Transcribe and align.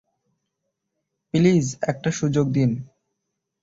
Please 1.33 1.65
একটা 1.81 2.09
সুযোগ 2.11 2.45
দিন। 2.51 2.71